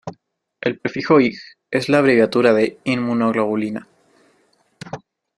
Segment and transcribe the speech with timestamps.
[0.61, 1.37] El prefijo Ig
[1.69, 3.87] es la abreviatura de inmunoglobulina.